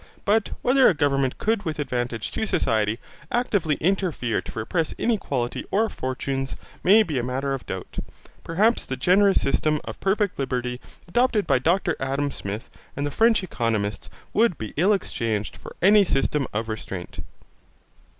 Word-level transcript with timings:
But 0.25 0.49
whether 0.63 0.87
a 0.89 0.95
government 0.95 1.37
could 1.37 1.61
with 1.61 1.77
advantage 1.77 2.31
to 2.31 2.47
society 2.47 2.97
actively 3.31 3.75
interfere 3.75 4.41
to 4.41 4.51
repress 4.57 4.95
inequality 4.97 5.63
of 5.71 5.93
fortunes 5.93 6.55
may 6.83 7.03
be 7.03 7.19
a 7.19 7.23
matter 7.23 7.53
of 7.53 7.67
doubt. 7.67 7.99
Perhaps 8.43 8.87
the 8.87 8.97
generous 8.97 9.39
system 9.39 9.79
of 9.83 9.99
perfect 9.99 10.39
liberty 10.39 10.81
adopted 11.07 11.45
by 11.45 11.59
Dr 11.59 11.95
Adam 11.99 12.31
Smith 12.31 12.71
and 12.97 13.05
the 13.05 13.11
French 13.11 13.43
economists 13.43 14.09
would 14.33 14.57
be 14.57 14.73
ill 14.75 14.91
exchanged 14.93 15.55
for 15.55 15.75
any 15.83 16.03
system 16.03 16.47
of 16.51 16.67
restraint. 16.67 17.19